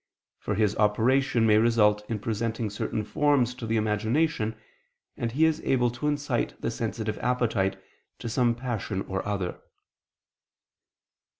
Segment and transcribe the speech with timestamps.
[0.39, 4.55] For his operation may result in presenting certain forms to the imagination;
[5.15, 7.79] and he is able to incite the sensitive appetite
[8.17, 9.61] to some passion or other.